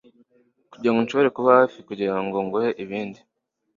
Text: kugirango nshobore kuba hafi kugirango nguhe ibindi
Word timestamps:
kugirango 0.71 0.99
nshobore 1.01 1.29
kuba 1.37 1.49
hafi 1.59 1.77
kugirango 1.87 2.37
nguhe 2.45 2.69
ibindi 2.83 3.19